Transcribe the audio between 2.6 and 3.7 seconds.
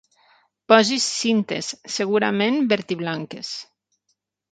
verd-i-blanques.